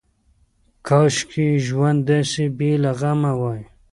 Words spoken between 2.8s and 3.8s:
له غمه وای.